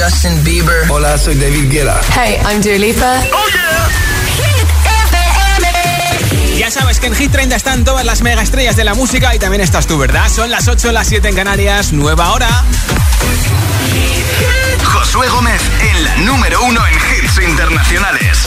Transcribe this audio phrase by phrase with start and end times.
[0.00, 0.90] Justin Bieber.
[0.90, 2.00] Hola, soy David Guetta.
[2.14, 3.20] Hey, I'm Dua Lipa.
[3.32, 3.70] Oh yeah.
[6.58, 9.38] Ya sabes que en Hit 30 están todas las mega estrellas de la música y
[9.38, 10.28] también estás tú, ¿verdad?
[10.28, 12.64] Son las 8, las 7 en Canarias, nueva hora.
[14.84, 18.38] Josué Gómez en la número uno en hits internacionales.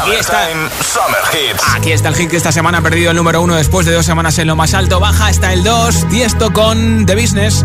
[0.00, 0.48] Aquí está.
[0.48, 1.62] Summer Hits.
[1.74, 4.06] Aquí está el hit que esta semana ha perdido el número uno después de dos
[4.06, 5.00] semanas en lo más alto.
[5.00, 6.08] Baja hasta el 2.
[6.08, 7.64] Tiesto con The Business.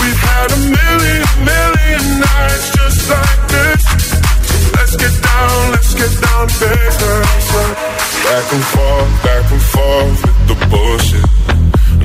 [0.00, 3.82] We've had a million, million nights just like this.
[4.48, 6.28] So let's get down, let's get down.
[8.28, 11.26] Back and forth, back and forth with the bullshit.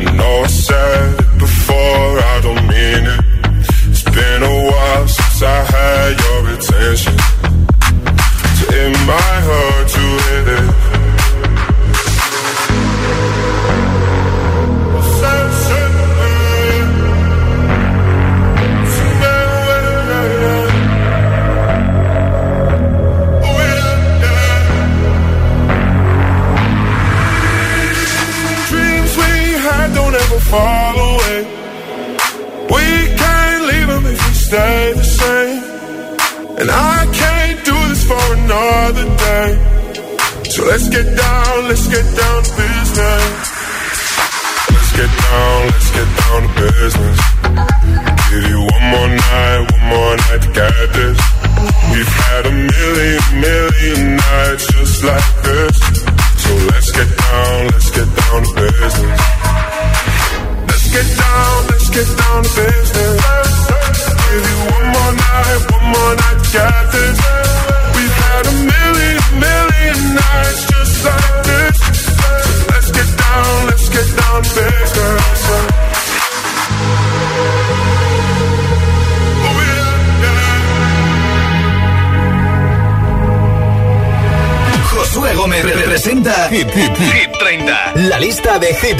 [0.07, 3.21] I know I said it before, I don't mean it.
[3.89, 7.17] It's been a while since I had your attention.
[8.57, 8.65] So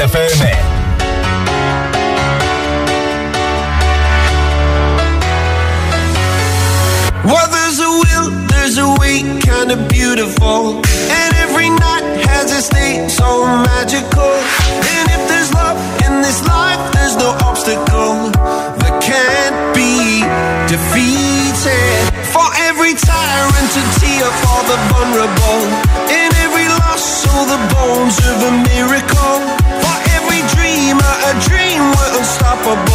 [0.04, 0.53] lista de Hit FM.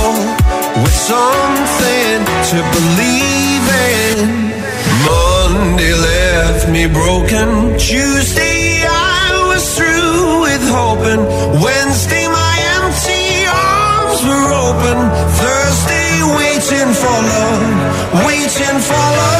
[0.08, 2.18] With something
[2.50, 4.16] to believe in.
[5.04, 7.76] Monday left me broken.
[7.76, 11.22] Tuesday I was through with hoping.
[11.60, 14.98] Wednesday my empty arms were open.
[15.42, 19.37] Thursday waiting for love, waiting for love.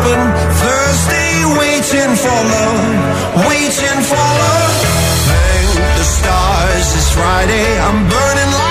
[0.00, 0.20] Open.
[0.62, 2.84] Thursday, waiting for love,
[3.48, 4.76] waiting for love.
[5.28, 7.68] Thank the stars, it's Friday.
[7.86, 8.69] I'm burning like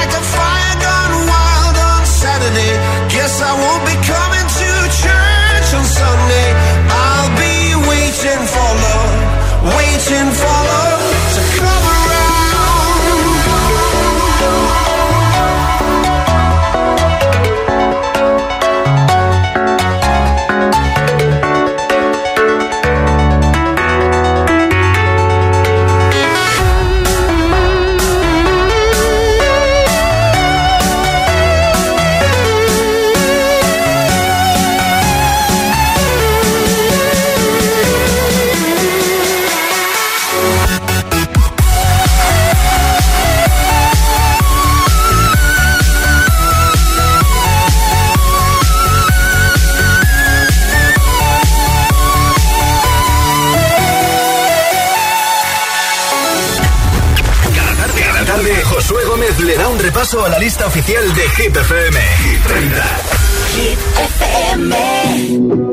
[60.00, 62.00] repaso a la lista oficial de Hit FM.
[62.00, 62.86] Hit 30.
[64.56, 65.69] Desde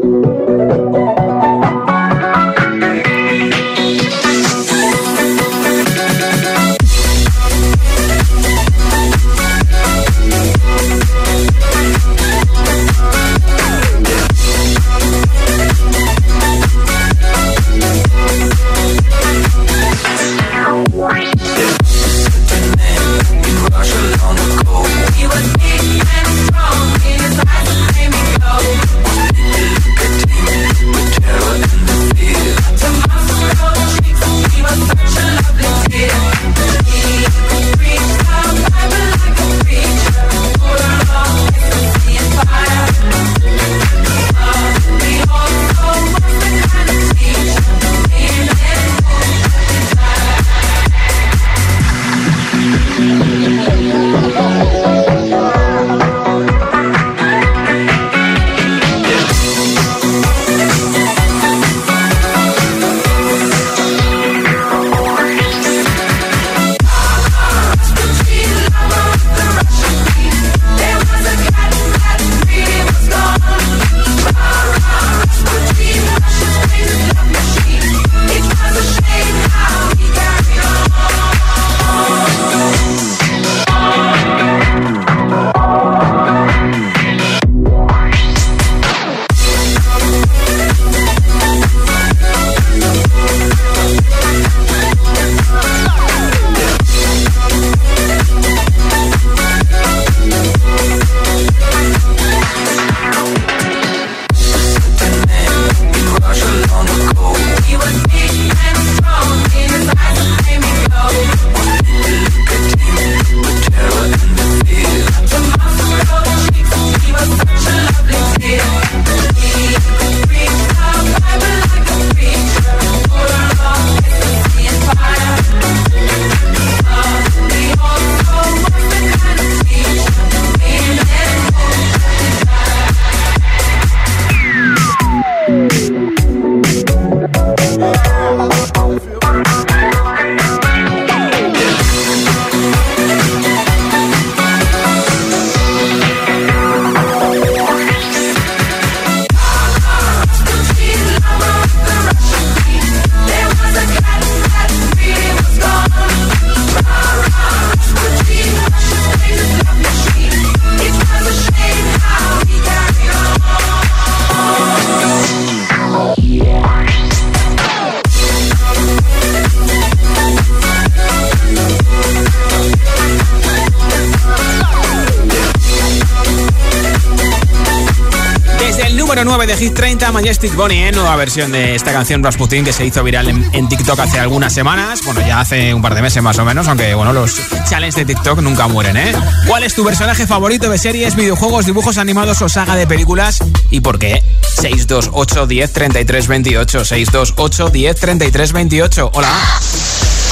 [179.59, 180.93] Hit 30, Majestic Bonnie, ¿eh?
[180.93, 185.01] nueva versión de esta canción Rasputin que se hizo viral en, TikTok hace algunas semanas.
[185.03, 188.05] Bueno, ya hace un par de meses más o menos, aunque bueno, los challenges de
[188.05, 189.15] TikTok nunca mueren, ¿eh?
[189.47, 193.39] ¿Cuál es tu personaje favorito de series, videojuegos, dibujos animados o saga de películas?
[193.71, 194.23] ¿Y por qué?
[194.61, 199.29] 628 10 33 28 628 10 33 28 Hola.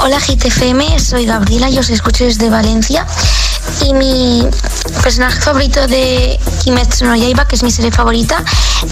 [0.03, 3.07] Hola GTFM, soy Gabriela y os escucho desde Valencia.
[3.87, 4.47] Y mi
[5.03, 8.43] personaje favorito de Kimetsu no Yaiba, que es mi serie favorita,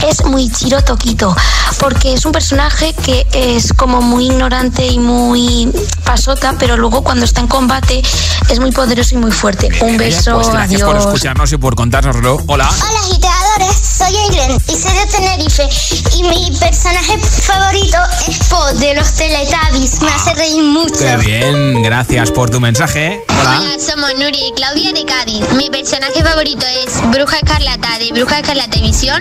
[0.06, 1.34] es Muichiro Tokito,
[1.78, 5.70] porque es un personaje que es como muy ignorante y muy
[6.04, 8.02] pasota, pero luego cuando está en combate
[8.48, 9.68] es muy poderoso y muy fuerte.
[9.80, 10.92] un beso, pues gracias adiós.
[10.92, 12.38] por escucharnos y por contárnoslo.
[12.46, 12.68] Hola.
[12.68, 15.68] Hola agitadores, soy Aileen y soy de Tenerife
[16.16, 20.98] y mi personaje favorito es Po de los Teletubbies, me hace reír mucho.
[20.98, 23.24] Qué bien, gracias por tu mensaje.
[23.28, 23.60] Hola.
[23.60, 25.52] Hola, somos Nuri y Claudia de Cádiz.
[25.56, 29.20] Mi personaje favorito es Bruja Escarlata de Bruja Escarlata Visión.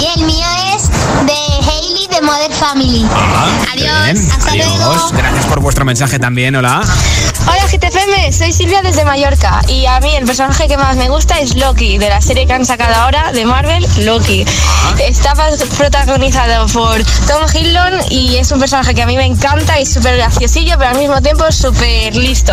[0.00, 0.88] Y el mío es
[1.26, 3.04] de Hailey de Modern Family.
[3.12, 4.68] Ah, Adiós, hasta Adiós.
[4.78, 5.10] luego.
[5.10, 6.54] Gracias por vuestro mensaje también.
[6.54, 6.82] Hola.
[7.46, 11.40] Hola GTFM, soy Silvia desde Mallorca y a mí el personaje que más me gusta
[11.40, 14.44] es Loki, de la serie que han sacado ahora de Marvel, Loki.
[15.00, 15.34] Está
[15.76, 20.18] protagonizado por Tom Hiddleston y es un personaje que a mí me encanta y súper
[20.18, 22.52] graciosillo, pero al mismo tiempo súper listo.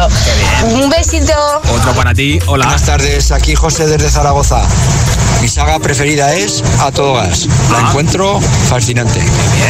[0.64, 1.34] Un besito.
[1.76, 2.40] Otro para ti.
[2.48, 2.66] Hola.
[2.66, 4.62] Buenas tardes, aquí José desde Zaragoza.
[5.42, 7.48] Mi saga preferida es A Todo Gas.
[7.72, 7.86] La Ah.
[7.90, 9.20] encuentro fascinante.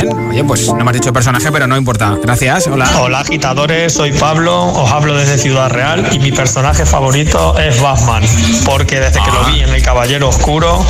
[0.02, 0.30] Bien.
[0.30, 2.16] Oye, pues no me has dicho personaje, pero no importa.
[2.24, 2.68] Gracias.
[2.68, 2.90] Hola.
[3.00, 8.24] Hola agitadores, soy Pablo, os hablo desde Ciudad Real y mi personaje favorito es Batman,
[8.66, 10.86] porque desde que lo vi en El Caballero Oscuro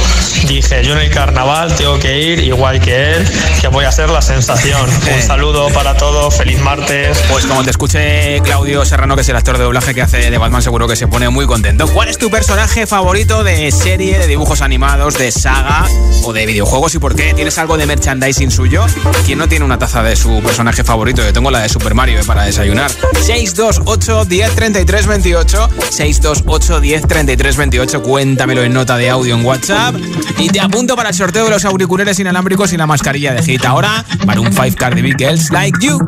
[0.48, 3.28] dije yo en el carnaval tengo que ir igual que él,
[3.60, 4.88] que voy a ser la sensación.
[5.16, 7.18] Un saludo para todos, feliz martes.
[7.32, 10.38] Pues como te escuche Claudio Serrano, que es el actor de doblaje que hace de
[10.38, 11.88] Batman, seguro que se pone muy contento.
[11.88, 15.86] ¿Cuál es tu personaje favorito de serie, de dibujos animados, de saga
[16.24, 17.34] o de videojuegos y por qué?
[17.36, 18.84] ¿Tienes algo de merchandising suyo?
[19.26, 21.24] ¿Quién no tiene una taza de su personaje favorito?
[21.24, 22.90] Yo tengo la de Super Mario eh, para desayunar.
[22.90, 29.96] 628 10 33 28 628 10 33 28 Cuéntamelo en nota de audio en WhatsApp
[30.40, 33.66] y te apunto para el sorteo de los auriculares inalámbricos y la mascarilla de Hit.
[33.66, 36.00] Ahora, para un 5 Cardi B Girls Like You.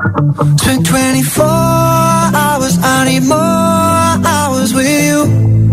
[0.58, 3.38] Spent 24 hours, I need more
[4.26, 5.69] hours with you.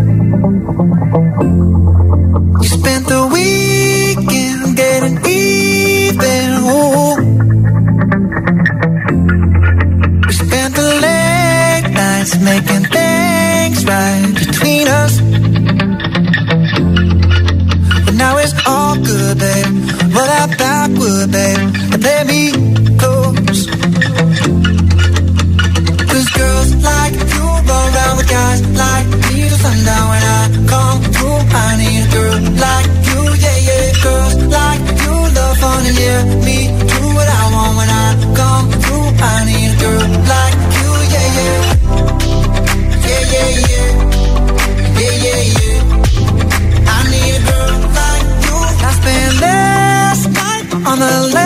[1.16, 6.48] You spent the weekend getting even.
[6.76, 7.16] Ooh.
[10.26, 15.20] We spent the late nights making things right between us.
[18.04, 19.72] But now it's all good, babe.
[20.12, 22.66] Roll that backward, babe, play me
[26.36, 30.35] girls like you run around with guys like me till sundown when I
[32.16, 33.86] girl like you, yeah, yeah.
[34.04, 36.58] Girls like you love fun and yeah, me
[36.90, 38.06] do what I want when I
[38.38, 39.08] come through.
[39.30, 41.60] I need a girl like you, yeah, yeah.
[43.06, 43.88] Yeah, yeah, yeah.
[45.00, 46.94] Yeah, yeah, yeah.
[46.94, 48.56] I need a girl like you.
[48.88, 51.45] I spent last night on the last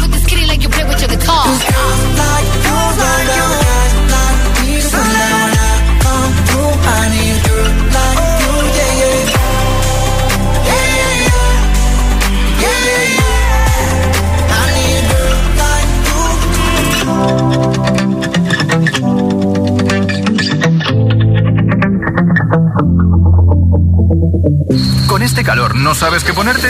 [25.07, 26.69] Con este calor, ¿no sabes qué ponerte?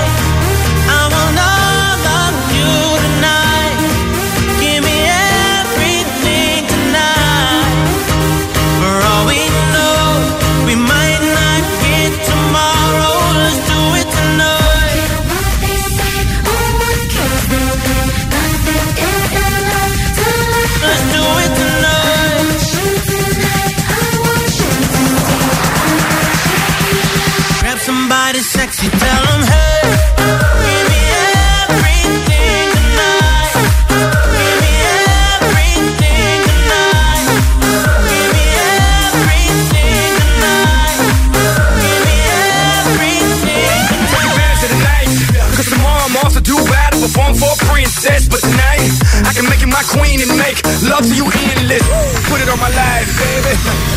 [49.97, 50.57] Queen and make
[50.87, 51.83] love to you endless.
[52.31, 53.53] Put it on my life, baby.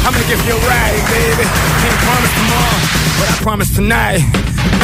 [0.07, 1.45] I'ma give you a ride, baby.
[1.47, 2.79] Can't promise tomorrow,
[3.19, 4.23] but I promise tonight.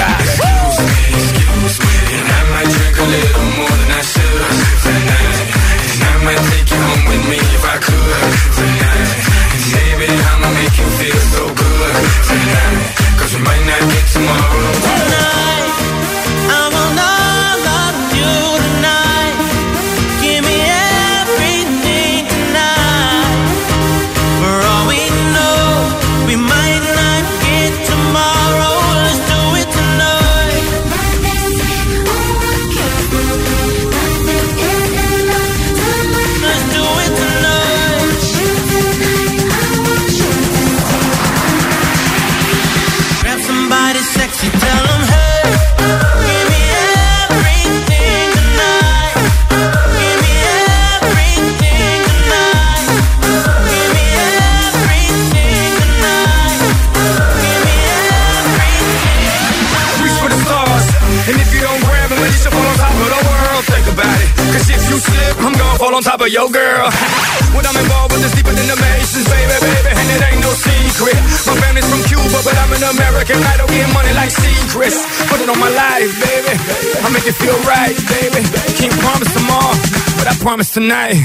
[0.00, 4.42] Excuse me, excuse me, and I might drink a little more than I should
[4.86, 5.46] tonight.
[5.90, 9.10] And I might take you home with me if I could tonight.
[9.54, 11.49] And baby, I'ma make you feel so
[80.90, 81.19] I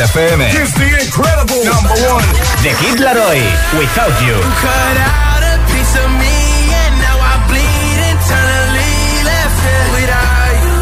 [0.00, 0.40] Hit FM.
[0.48, 2.24] Here's the incredible number one.
[2.64, 3.44] The Kid Laroi,
[3.76, 4.32] Without You.
[4.32, 6.36] Cut out a piece of me
[6.72, 8.96] and now I bleed internally
[9.28, 10.78] left it without you.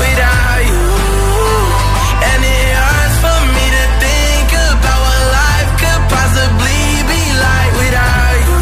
[0.00, 0.84] Without you.
[2.24, 8.38] And it hurts for me to think about what life could possibly be like without
[8.48, 8.60] you.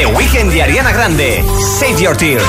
[0.00, 1.44] The Weekend y Ariana Grande,
[1.76, 2.48] Save Your Tears.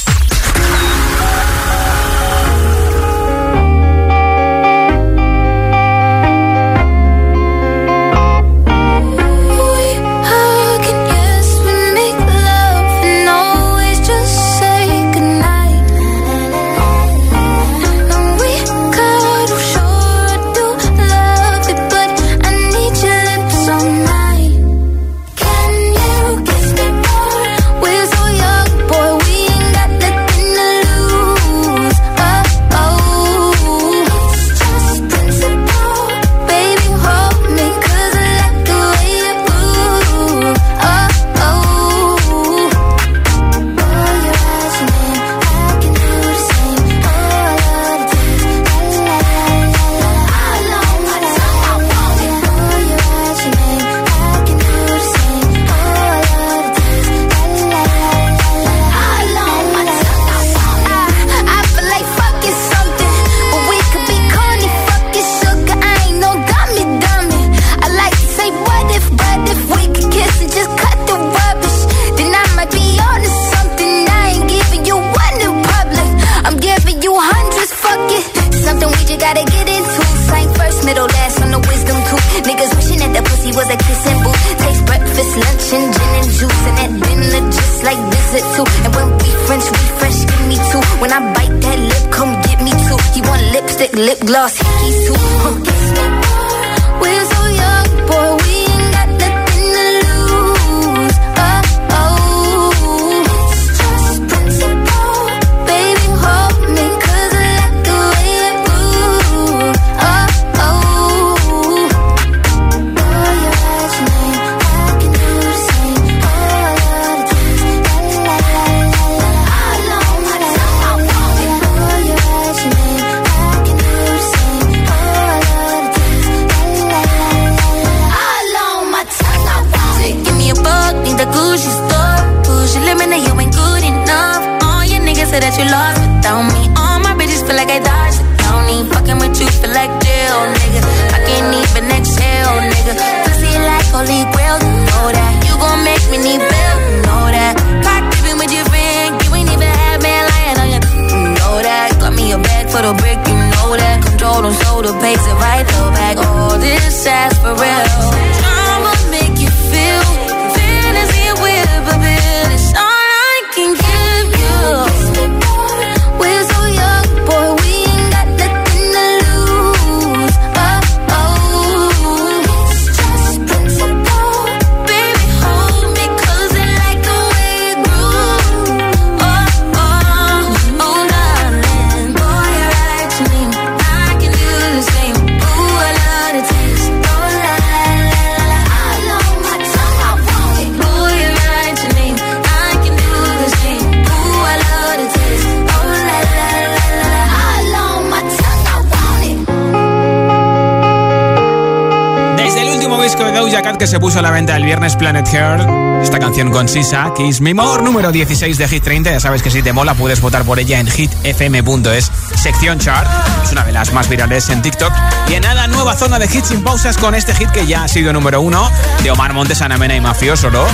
[203.91, 205.67] Se puso a la venta el viernes Planet Heart,
[206.01, 209.11] esta canción con Sisa, Kiss Me More, número 16 de Hit 30.
[209.11, 213.05] Ya sabes que si te mola puedes votar por ella en hitfm.es, sección chart.
[213.43, 214.93] Es una de las más virales en TikTok.
[215.27, 217.87] Y en nada, nueva zona de hits sin pausas con este hit que ya ha
[217.89, 218.71] sido número uno
[219.03, 220.65] de Omar Montes, Ana Mena y Mafioso, ¿no?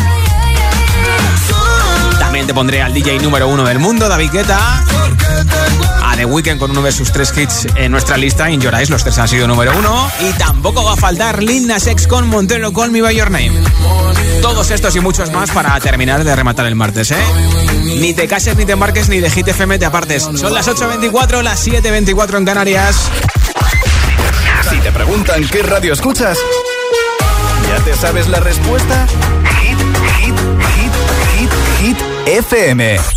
[2.19, 4.83] También te pondré al DJ número uno del mundo, David Guetta.
[6.17, 8.49] The Weeknd con uno de sus tres hits en nuestra lista.
[8.49, 10.11] In Your Eyes, los tres han sido número uno.
[10.19, 13.51] Y tampoco va a faltar Lil Nas con Montero Call Me By Your Name.
[14.41, 17.17] Todos estos y muchos más para terminar de rematar el martes, ¿eh?
[17.83, 20.23] Ni te cases, ni te embarques, ni de Hit FM te apartes.
[20.23, 23.09] Son las 8.24, las 7.24 en Canarias.
[24.71, 26.39] Si te preguntan qué radio escuchas,
[27.69, 29.05] ¿ya te sabes la respuesta?
[29.61, 29.77] Hit,
[30.19, 30.35] hit,
[30.75, 30.91] hit,
[31.37, 33.16] hit, hit, FM.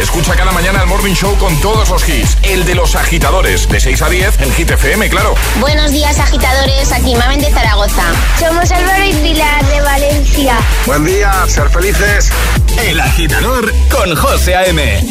[0.00, 2.38] Escucha cada mañana el Morning Show con todos los hits.
[2.42, 5.34] El de los agitadores, de 6 a 10 en Hit FM, claro.
[5.60, 6.90] Buenos días, agitadores.
[6.90, 8.04] Aquí Mamen de Zaragoza.
[8.38, 10.58] Somos Álvaro y Pilar de Valencia.
[10.86, 12.30] Buen día, ser felices.
[12.82, 15.04] El agitador con José A.M.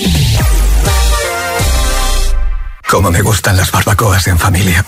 [2.87, 4.83] Cómo me gustan las barbacoas en familia.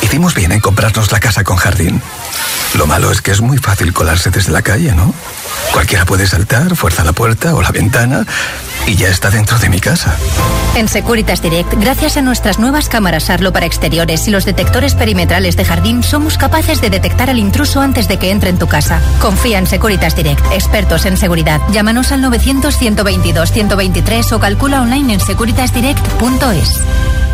[0.00, 2.00] Hicimos bien en comprarnos la casa con jardín.
[2.74, 5.12] Lo malo es que es muy fácil colarse desde la calle, ¿no?
[5.72, 8.26] Cualquiera puede saltar, fuerza la puerta o la ventana
[8.86, 10.16] y ya está dentro de mi casa.
[10.76, 15.56] En Securitas Direct, gracias a nuestras nuevas cámaras Arlo para exteriores y los detectores perimetrales
[15.56, 19.00] de jardín, somos capaces de detectar al intruso antes de que entre en tu casa.
[19.20, 21.60] Confía en Securitas Direct, expertos en seguridad.
[21.70, 27.31] Llámanos al 900 122 123 o calcula online en securitasdirect.es.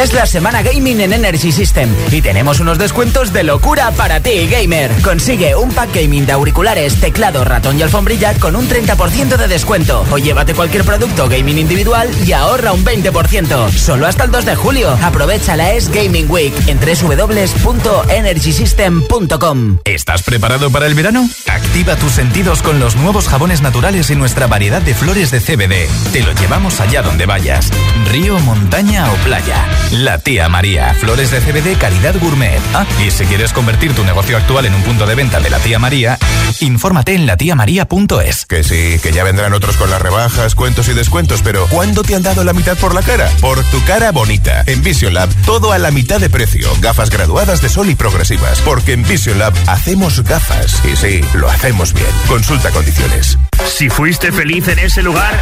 [0.00, 4.48] Es la semana gaming en Energy System y tenemos unos descuentos de locura para ti,
[4.48, 4.90] gamer.
[5.02, 10.04] Consigue un pack gaming de auriculares, teclado, ratón y alfombrilla con un 30% de descuento.
[10.10, 13.70] O llévate cualquier producto gaming individual y ahorra un 20%.
[13.70, 14.98] Solo hasta el 2 de julio.
[15.02, 19.78] Aprovecha la Es Gaming Week en www.energysystem.com.
[19.84, 21.28] ¿Estás preparado para el verano?
[21.46, 25.88] Activa tus sentidos con los nuevos jabones naturales y nuestra variedad de flores de CBD.
[26.12, 27.70] Te lo llevamos allá donde vayas.
[28.10, 29.43] Río, montaña o playa.
[29.90, 30.94] La tía María.
[30.94, 32.60] Flores de CBD calidad gourmet.
[32.74, 35.58] Ah, y si quieres convertir tu negocio actual en un punto de venta de la
[35.58, 36.18] tía María,
[36.60, 38.46] infórmate en latiamaría.es.
[38.46, 42.14] Que sí, que ya vendrán otros con las rebajas, cuentos y descuentos, pero ¿cuándo te
[42.14, 43.30] han dado la mitad por la cara?
[43.40, 44.64] Por tu cara bonita.
[44.66, 46.68] En Vision Lab, todo a la mitad de precio.
[46.80, 48.60] Gafas graduadas de sol y progresivas.
[48.62, 50.82] Porque en Vision Lab hacemos gafas.
[50.84, 52.08] Y sí, lo hacemos bien.
[52.26, 53.38] Consulta condiciones.
[53.66, 55.40] Si fuiste feliz en ese lugar.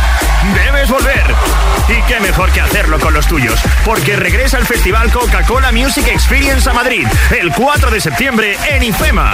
[0.49, 0.55] Y
[2.12, 6.75] qué mejor que hacerlo con los tuyos, porque regresa el Festival Coca-Cola Music Experience a
[6.75, 9.33] Madrid el 4 de septiembre en IFEMA.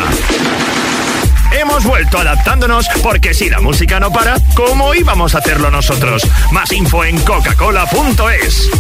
[1.59, 6.23] Hemos vuelto adaptándonos porque si la música no para, ¿cómo íbamos a hacerlo nosotros?
[6.53, 8.71] Más info en coca-cola.es.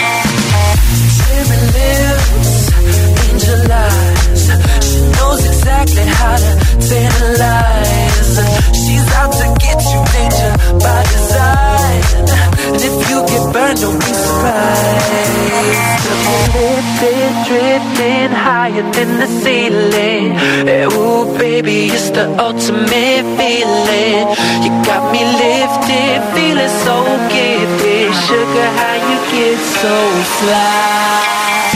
[13.80, 15.36] don't be surprised.
[16.56, 20.32] Lifted, drifting higher than the ceiling.
[20.68, 24.24] Eh, ooh, baby, it's the ultimate feeling.
[24.64, 26.96] You got me lifted, feeling so
[27.34, 28.14] gifted.
[28.26, 29.96] Sugar, how you get so
[30.38, 31.75] fly?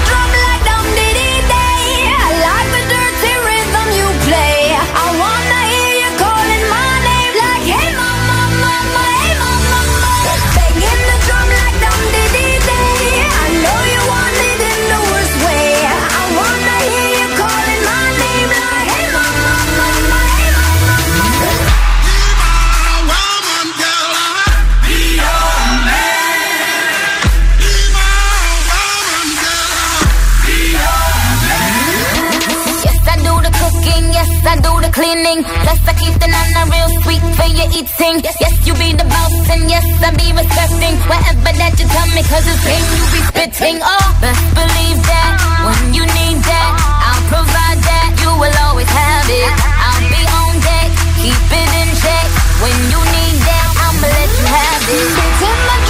[37.11, 38.15] Sweet for your eating.
[38.23, 42.23] Yes, you be the boss, and yes, I be respecting whatever that you tell me,
[42.23, 43.77] cause it's game you be spitting.
[43.83, 45.31] Oh, best believe that
[45.67, 48.09] when you need that, I'll provide that.
[48.23, 49.51] You will always have it.
[49.59, 52.27] I'll be on deck, keep it in check.
[52.63, 55.80] When you need that, I'ma let you have it.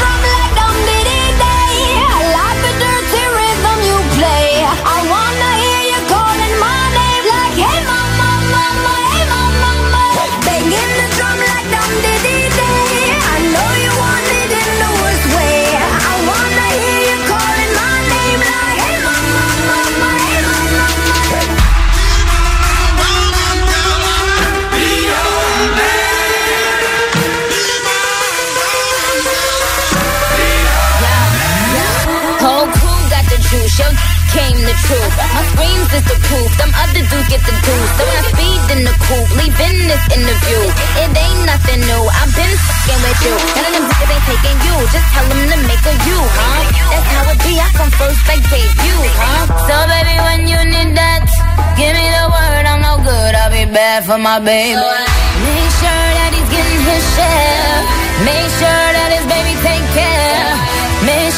[34.72, 35.16] the truth.
[35.36, 36.50] My screams is the proof.
[36.56, 37.92] Some other dudes get the goose.
[38.00, 40.62] So when I speed in the coupe, leaving this interview.
[41.04, 42.04] It ain't nothing new.
[42.08, 43.36] I've been fucking with you.
[43.36, 44.76] None of them niggas ain't taking you.
[44.96, 46.62] Just tell them to make a you, huh?
[46.92, 47.54] That's how it be.
[47.60, 49.44] I come first I take you, huh?
[49.68, 51.28] So baby, when you need that,
[51.76, 52.64] give me the word.
[52.72, 53.32] I'm no good.
[53.36, 54.80] I'll be bad for my baby.
[54.80, 57.76] Make sure that he's getting his share.
[58.24, 59.11] Make sure that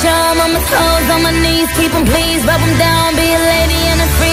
[0.04, 3.42] charm on my toes, on my knees, keep them pleased, rub them down, be a
[3.54, 4.33] lady and a free.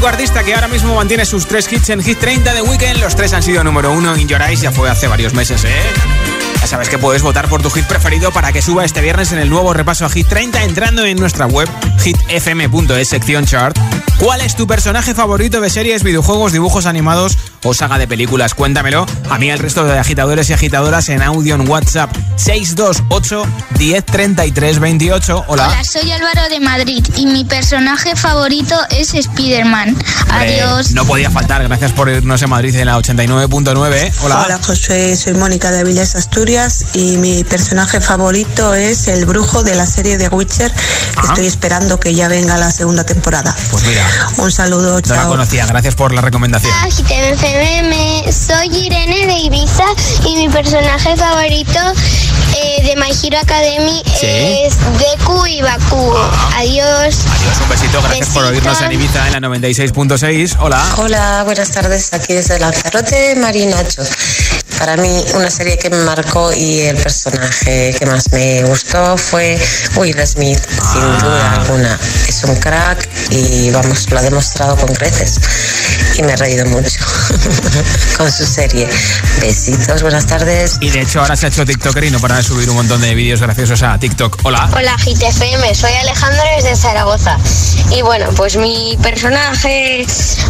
[0.00, 3.00] único artista que ahora mismo mantiene sus tres hits en Hit 30 de Weekend.
[3.00, 6.29] Los tres han sido número uno en Your Eyes, ya fue hace varios meses, ¿eh?
[6.60, 9.38] Ya sabes que puedes votar por tu hit preferido para que suba este viernes en
[9.38, 11.66] el nuevo repaso a Hit 30 entrando en nuestra web
[12.04, 13.78] hitfm.es sección chart.
[14.18, 18.52] ¿Cuál es tu personaje favorito de series, videojuegos, dibujos animados o saga de películas?
[18.52, 23.46] Cuéntamelo a mí al resto de agitadores y agitadoras en audio en WhatsApp 628
[23.78, 25.44] 103328.
[25.48, 25.68] Hola.
[25.68, 29.96] Hola, soy Álvaro de Madrid y mi personaje favorito es Spider-Man.
[30.30, 30.92] Adiós.
[30.92, 33.92] No podía faltar, gracias por irnos a Madrid en la 89.9.
[33.94, 34.12] ¿eh?
[34.22, 34.42] Hola.
[34.44, 36.49] Hola, José, soy Mónica de Avilés Asturias
[36.94, 42.00] y mi personaje favorito es el brujo de la serie de Witcher que estoy esperando
[42.00, 43.54] que ya venga la segunda temporada.
[43.70, 44.04] Pues mira,
[44.38, 45.28] Un saludo, no la chao.
[45.28, 46.72] conocía, gracias por la recomendación.
[48.32, 49.84] Soy Irene de Ibiza
[50.26, 51.78] y mi personaje favorito
[52.56, 54.26] eh, de My Hero Academy Sí.
[54.26, 56.12] es Deku y Baku.
[56.56, 57.14] Adiós.
[57.14, 60.56] Adiós, un besito, gracias por oírnos en Ibiza en la 96.6.
[60.58, 60.84] Hola.
[60.96, 62.12] Hola, buenas tardes.
[62.12, 64.02] Aquí desde Lanzarote, Marinacho.
[64.80, 69.60] Para mí, una serie que me marcó y el personaje que más me gustó fue
[69.96, 72.00] Will Smith, sin duda alguna.
[72.26, 75.38] Es un crack y vamos, lo ha demostrado con creces.
[76.16, 76.98] Y me he reído mucho
[78.16, 78.88] con su serie.
[79.42, 80.78] Besitos, buenas tardes.
[80.80, 83.02] Y de hecho ahora se ha hecho TikToker y no para de subir un montón
[83.02, 84.38] de vídeos graciosos a TikTok.
[84.44, 84.70] Hola.
[84.74, 87.36] Hola GTFM, soy Alejandro desde Zaragoza.
[87.90, 90.06] Y bueno, pues mi personaje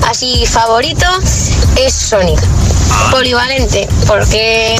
[0.07, 1.07] así favorito
[1.77, 2.41] es Sonic.
[3.11, 3.89] Polivalente,
[4.21, 4.77] porque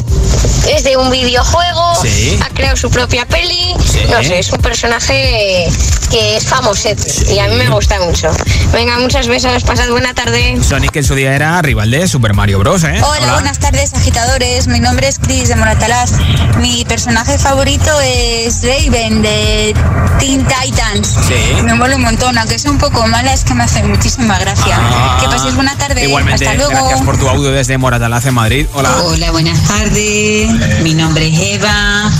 [0.69, 2.37] es de un videojuego, Sí.
[2.43, 3.73] ha creado su propia peli.
[3.83, 3.99] Sí.
[4.11, 5.67] No sé, es un personaje
[6.11, 8.29] que es famosete y a mí me gusta mucho.
[8.71, 10.59] Venga, muchas besos, pasad buena tarde.
[10.61, 12.83] Sonic en su día era rival de Super Mario Bros.
[12.83, 13.01] ¿eh?
[13.03, 16.11] Hola, buenas tardes agitadores, mi nombre es Chris de Moratalaz.
[16.59, 19.73] Mi personaje favorito es Raven de
[20.19, 21.15] Teen Titans.
[21.27, 21.61] Sí.
[21.63, 24.77] Me mola un montón, aunque sea un poco mala, es que me hace muchísima gracia.
[24.79, 25.17] Ah.
[25.19, 26.03] que paséis buena tarde.
[26.03, 26.71] Igualmente, Hasta luego.
[26.71, 28.67] gracias por tu audio desde Moratalaz en Madrid.
[28.73, 28.91] Hola.
[29.03, 30.81] Hola, buenas tardes.
[30.83, 32.11] Mi nombre es Eva.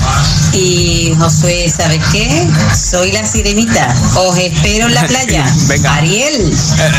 [0.53, 2.47] Y Josué, ¿sabes qué?
[2.76, 3.93] Soy la sirenita.
[4.16, 5.45] Os espero en la playa.
[5.68, 5.95] Venga.
[5.95, 6.53] Ariel,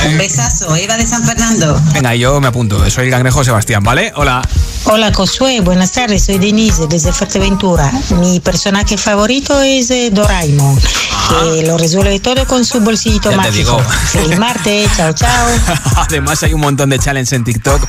[0.06, 0.74] un besazo.
[0.76, 1.80] Eva de San Fernando.
[1.92, 2.88] Venga, yo me apunto.
[2.90, 4.12] Soy el cangrejo Sebastián, ¿vale?
[4.16, 4.42] Hola.
[4.84, 7.92] Hola Josué, buenas tardes, soy Denise desde Fuerteventura.
[8.20, 13.48] Mi personaje favorito es eh, Doraemon, que lo resuelve todo con su bolsillito Ya te
[13.48, 13.76] mágico.
[13.76, 13.90] digo.
[14.10, 15.46] Feliz martes, chao chao.
[16.08, 17.80] Además hay un montón de challenges en TikTok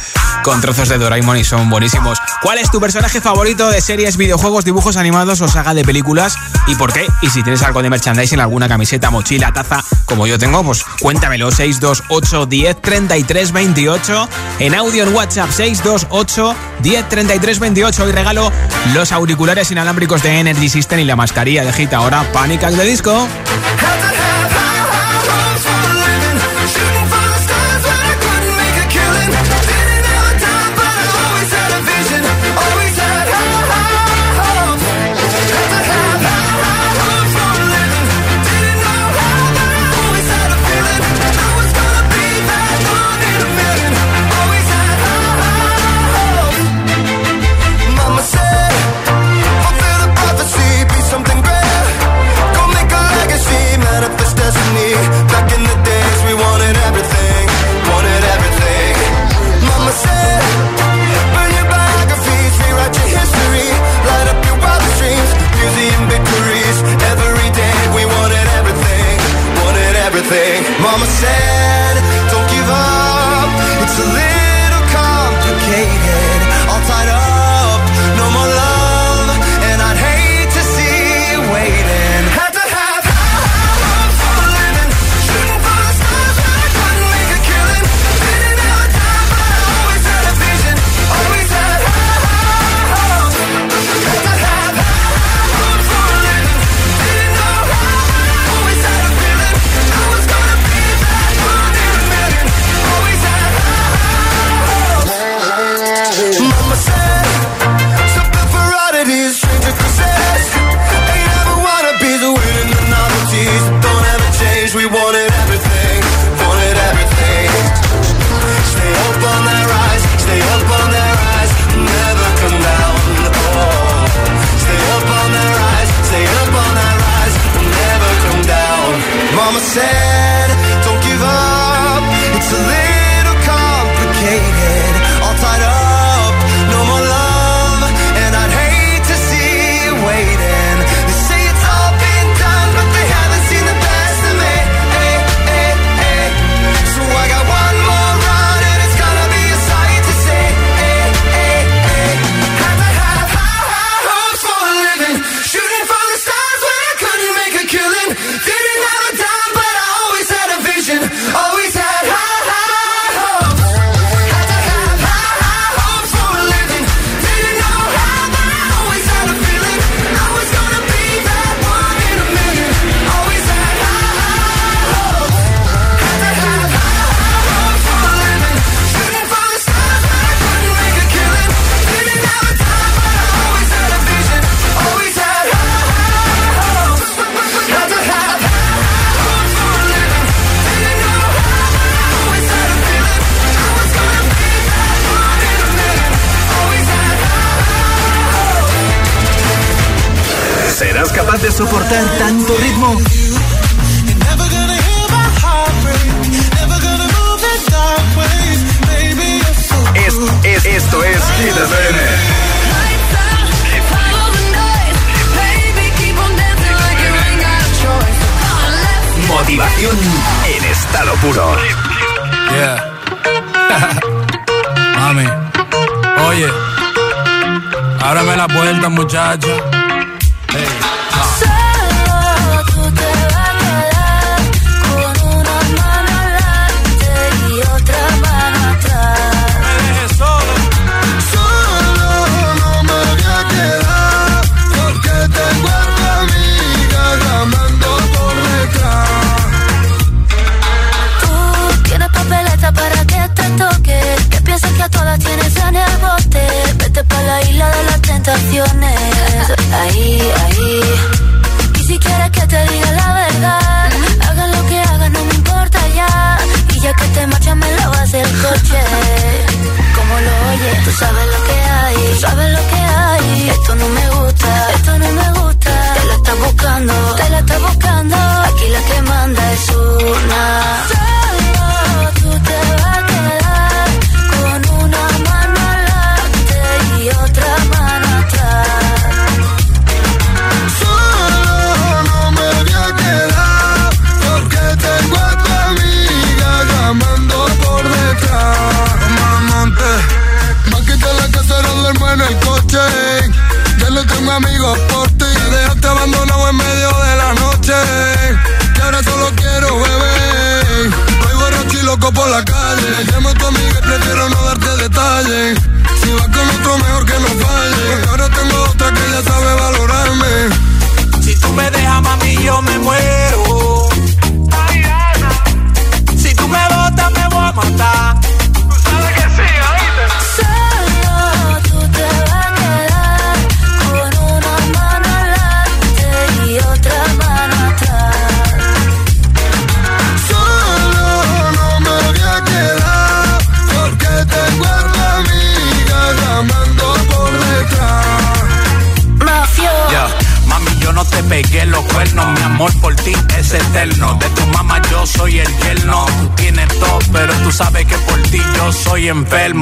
[0.44, 2.03] con trozos de Doraemon y son buenísimos.
[2.42, 6.36] ¿Cuál es tu personaje favorito de series, videojuegos, dibujos animados o saga de películas?
[6.68, 7.08] ¿Y por qué?
[7.22, 11.52] Y si tienes algo de merchandising, alguna camiseta, mochila, taza, como yo tengo, pues cuéntamelo.
[11.52, 14.30] 628 10 33 28
[14.60, 18.52] en audio en WhatsApp 628 10 33 28 y regalo
[18.94, 23.28] los auriculares inalámbricos de Energy System y la mascarilla de Gita ahora Panic de Disco.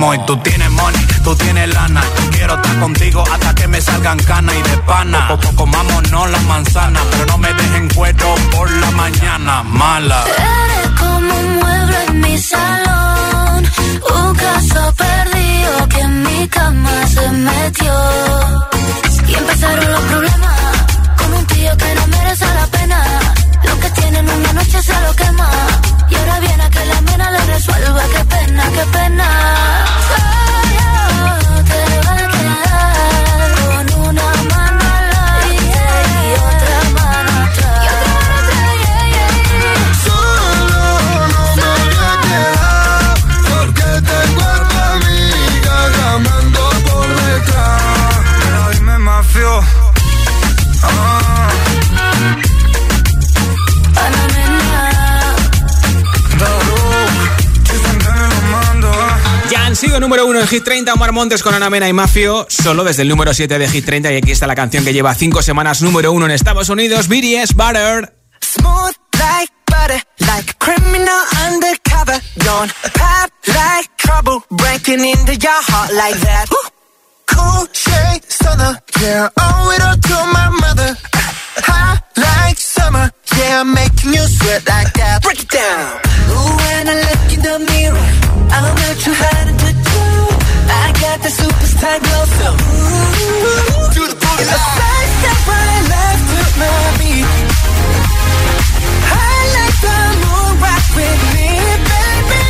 [0.02, 2.02] Y tú tienes money, tú tienes lana.
[2.32, 5.28] Quiero estar contigo hasta que me salgan canas y de pana.
[5.28, 9.62] Poco comámonos la manzana, pero no me dejen cuero por la mañana.
[9.62, 10.24] Mala.
[10.26, 13.72] Eres como un mueble en mi salón,
[14.16, 17.94] un caso perdido que en mi cama se metió.
[19.28, 20.60] Y empezaron los problemas
[21.16, 23.00] con un tío que no merece la pena.
[23.64, 25.50] Lo que tienen una noche se lo quema.
[26.10, 26.70] Y ahora viene a
[27.54, 28.02] resuelva.
[28.14, 29.28] Qué pena, qué pena.
[30.10, 33.11] Solo te va a quedar
[60.12, 63.08] número uno en Hit 30 Omar Montes con Ana Mena y Mafio, solo desde el
[63.08, 66.12] número 7 de Hit 30 y aquí está la canción que lleva cinco semanas número
[66.12, 68.14] uno en Estados Unidos, BTS Butter.
[68.42, 72.20] Smooth like butter, like a criminal undercover.
[72.44, 76.46] Don't pop like trouble, breaking into your heart like that.
[77.28, 80.98] Cool shade stunner, yeah, owe it all to my mother.
[81.64, 85.24] Hot like summer, yeah, making you sweat like that.
[85.24, 86.02] Break it down.
[86.32, 89.71] Ooh, when I look in the mirror, I'm not too hard to.
[90.72, 94.18] I got the superstar glow, so ooh, Do the
[95.94, 97.28] left to my beat.
[99.04, 101.50] I like the moon rock with me,
[101.92, 102.44] baby.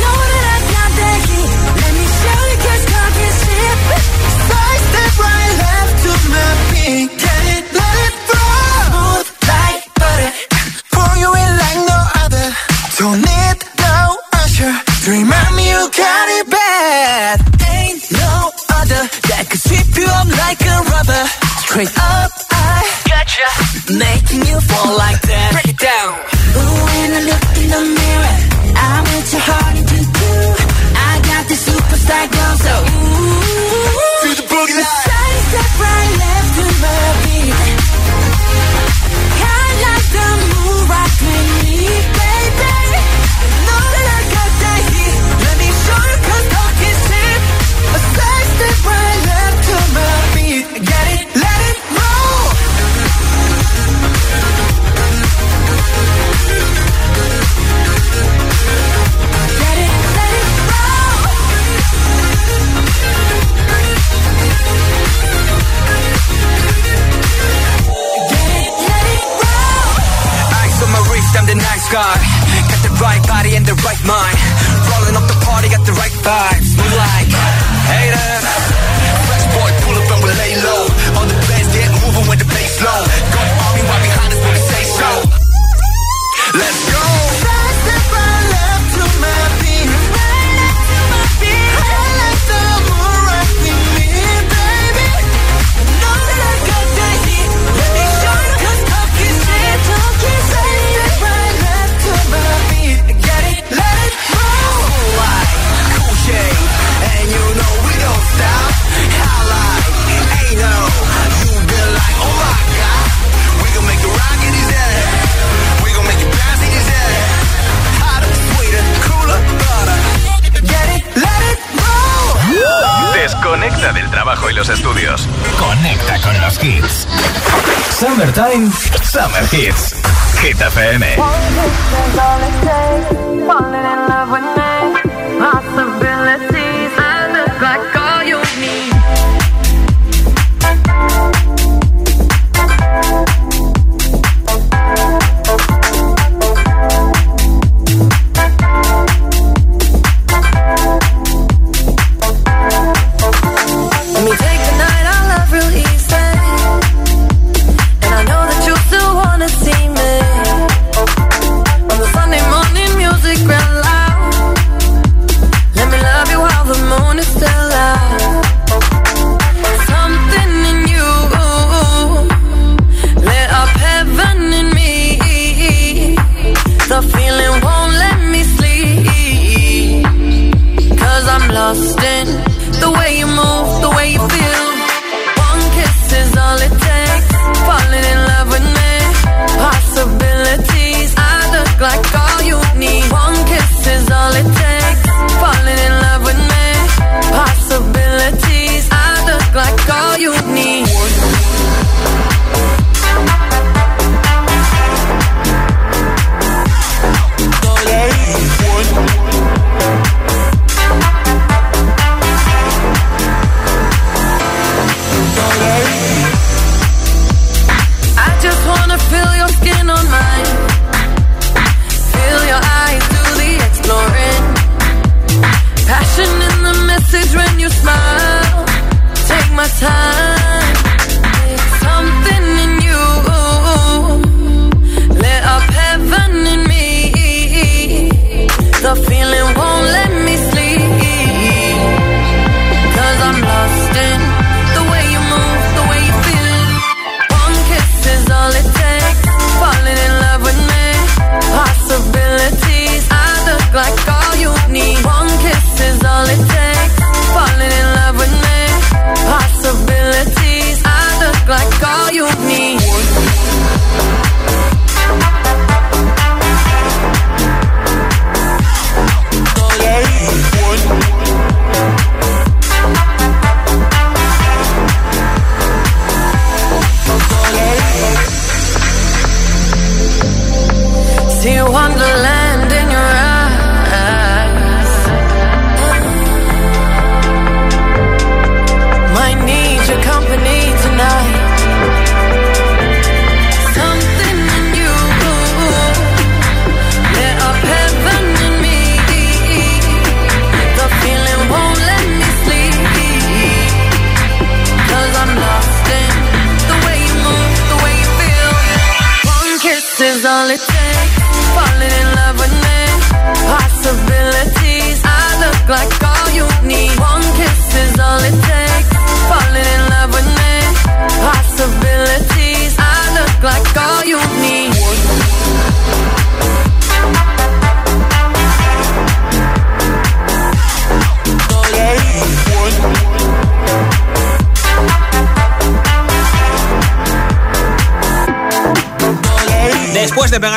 [0.00, 1.52] Know that I got that heat.
[1.82, 4.04] Let me show you 'cause can it.
[6.04, 7.10] To my beat.
[7.24, 8.46] Let it flow.
[8.88, 10.32] Smooth like butter.
[10.92, 12.46] Pour you in like no other.
[12.98, 13.65] Don't need
[15.06, 17.40] remind me you got it bad.
[17.62, 18.50] Ain't no
[18.80, 21.22] other that could sweep you up like a rubber.
[21.62, 23.48] Straight up, I gotcha.
[23.92, 25.48] Making you fall like that.
[25.54, 26.10] Break it down.
[26.58, 28.36] Ooh, when I look in the mirror,
[28.74, 30.42] I'm with your heart into two.
[30.96, 32.74] I got the superstar glow, so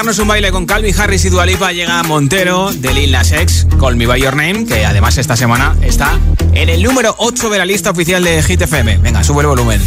[0.10, 3.32] darnos un baile con Calvin Harris y Dualipa llega Montero de Lil Nas
[3.80, 6.18] Call Me By Your Name, que además esta semana está
[6.54, 8.98] en el número 8 de la lista oficial de Hit FM.
[8.98, 9.80] Venga, sube el volumen.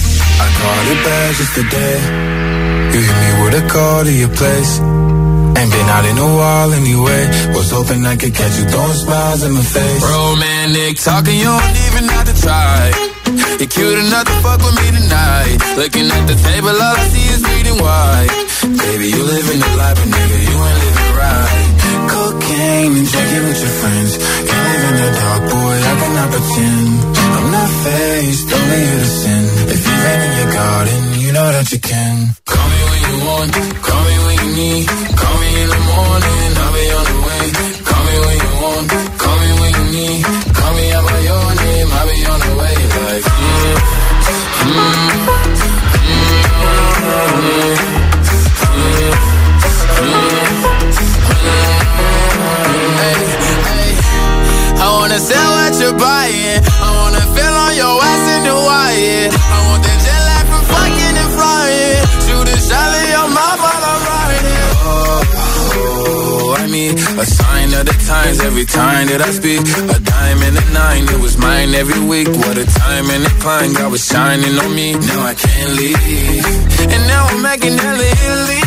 [18.62, 21.68] Baby, you living the life, but nigga, you ain't living right.
[22.14, 24.12] Cocaine and drinking with your friends.
[24.48, 26.88] Can't live in the dark, boy, I cannot pretend.
[27.36, 29.42] I'm not faced, only here to sin.
[29.74, 32.14] If you rain in your garden, you know that you can.
[32.46, 33.50] Call me when you want,
[33.82, 35.21] call me when you need.
[68.72, 69.60] Time that I speak.
[69.60, 72.28] A dime and a nine, it was mine every week.
[72.28, 74.96] What a time and a climb, God was shining on me.
[74.96, 76.46] Now I can't leave.
[76.92, 78.62] And now I'm making hella Italy.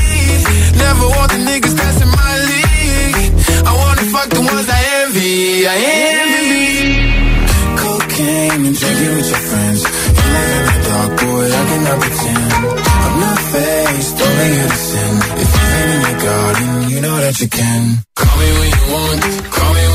[0.78, 1.74] Never want the niggas
[2.06, 3.34] in my league.
[3.66, 5.66] I wanna fuck the ones I envy.
[5.74, 5.76] I
[6.14, 6.66] envy.
[7.82, 9.82] Cocaine and drinking with your friends.
[10.18, 12.52] You live in the dark, boy, I cannot pretend.
[13.02, 15.14] I'm not faced, only here to sin.
[15.42, 17.82] If you've in your garden, you know that you can.
[18.16, 19.22] Call me when you want,
[19.56, 19.95] call me when.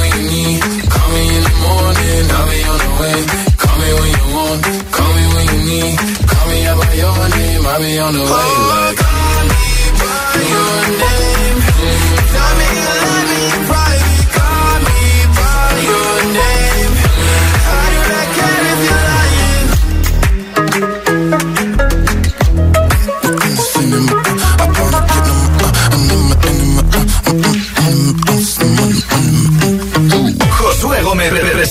[1.11, 3.18] Call me in the morning, I'll be on the way.
[3.58, 4.62] Call me when you want,
[4.94, 5.98] call me when you need.
[5.98, 8.48] Call me out by your name, I'll be on the way.
[8.70, 9.62] Like, call me
[9.98, 11.30] by your name.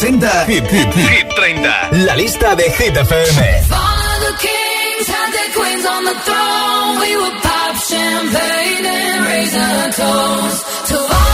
[0.09, 2.05] Hit, hit, hit 30.
[2.05, 3.79] La lista de Hit FM.
[7.89, 9.53] Champagne and raise
[10.89, 11.28] to all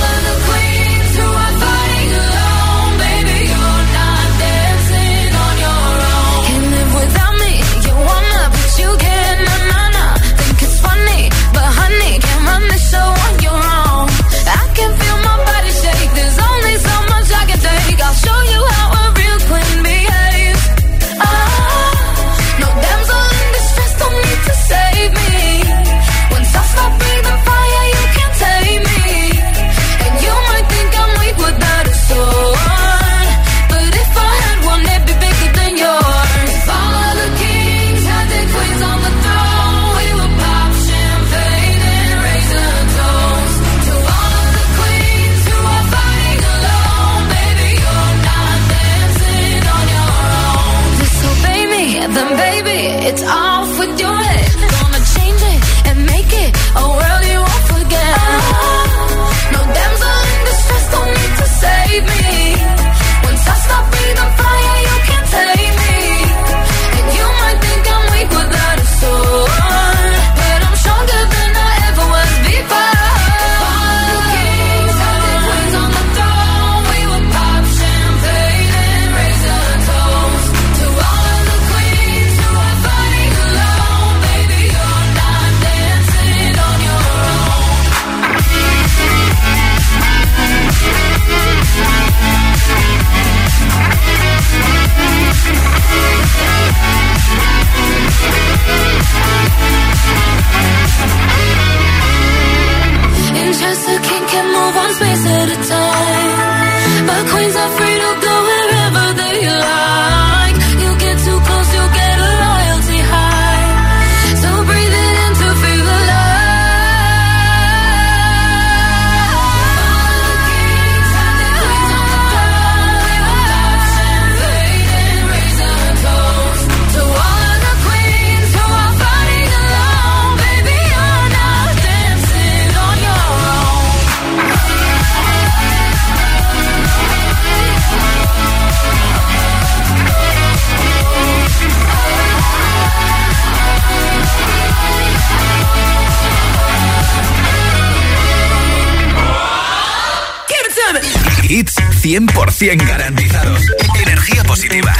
[152.57, 153.61] 100% garantizados.
[154.01, 154.93] Energía positiva.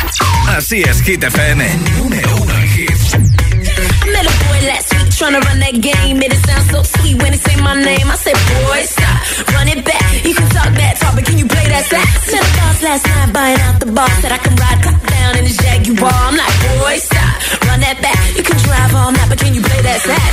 [0.49, 1.63] Así es, Hit FM.
[1.97, 3.13] Número uno en hits.
[3.15, 6.19] Met a boy last week tryna run that game.
[6.21, 8.11] It sound so sweet when he say my name.
[8.11, 9.17] I said, boy, stop,
[9.55, 10.03] run it back.
[10.25, 12.07] You can talk that talk, but can you play that sax?
[12.27, 14.09] Said a boss last night buying out the bar.
[14.19, 16.11] Said I can ride top down in his Jaguar.
[16.11, 17.33] I'm like, boy, stop,
[17.71, 18.19] run that back.
[18.35, 20.31] You can drive all night, but can you play that sax?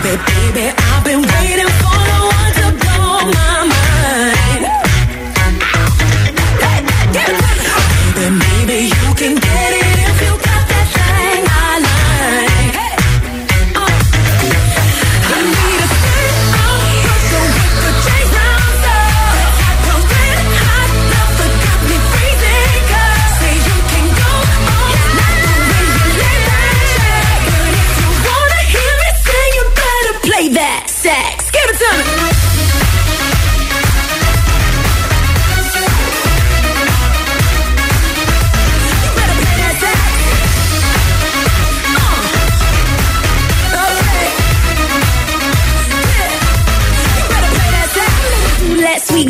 [0.00, 3.83] Baby, baby, I've been waiting for the one to blow my mind.
[8.24, 9.73] Baby, maybe you can get it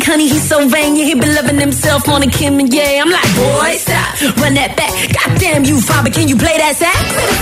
[0.05, 3.01] honey, he's so vain, yeah, he been loving himself on a Kim and yeah.
[3.01, 4.93] I'm like, boy, stop, run that back.
[5.09, 6.95] Goddamn you, father, can you play that sax?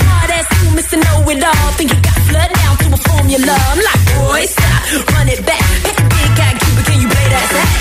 [0.08, 0.96] Hard ass you, Mr.
[0.96, 3.52] Know It All, think you got blood down to a formula.
[3.52, 5.64] I'm like, boy, stop, run it back.
[5.84, 7.80] Pick a big guy, Cuba, can you play that sax?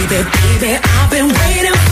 [0.00, 1.91] Baby, baby, I've been waiting for